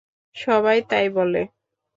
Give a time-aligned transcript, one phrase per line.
[0.35, 1.41] সবাই তাই বলে।